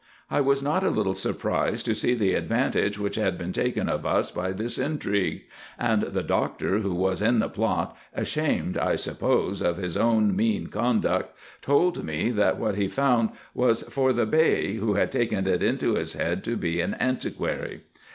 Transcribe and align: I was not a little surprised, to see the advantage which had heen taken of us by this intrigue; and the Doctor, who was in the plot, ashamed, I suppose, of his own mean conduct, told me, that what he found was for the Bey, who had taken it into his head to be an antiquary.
I 0.31 0.41
was 0.41 0.63
not 0.63 0.83
a 0.83 0.89
little 0.89 1.13
surprised, 1.13 1.85
to 1.85 1.93
see 1.93 2.15
the 2.15 2.33
advantage 2.33 2.97
which 2.97 3.17
had 3.17 3.37
heen 3.37 3.53
taken 3.53 3.87
of 3.87 4.03
us 4.03 4.31
by 4.31 4.51
this 4.51 4.79
intrigue; 4.79 5.43
and 5.77 6.01
the 6.01 6.23
Doctor, 6.23 6.79
who 6.79 6.95
was 6.95 7.21
in 7.21 7.37
the 7.37 7.47
plot, 7.47 7.95
ashamed, 8.11 8.79
I 8.79 8.95
suppose, 8.95 9.61
of 9.61 9.77
his 9.77 9.95
own 9.95 10.35
mean 10.35 10.65
conduct, 10.69 11.37
told 11.61 12.03
me, 12.03 12.31
that 12.31 12.57
what 12.57 12.77
he 12.77 12.87
found 12.87 13.29
was 13.53 13.83
for 13.83 14.11
the 14.11 14.25
Bey, 14.25 14.77
who 14.77 14.95
had 14.95 15.11
taken 15.11 15.45
it 15.45 15.61
into 15.61 15.93
his 15.93 16.13
head 16.13 16.43
to 16.45 16.57
be 16.57 16.81
an 16.81 16.95
antiquary. 16.99 17.81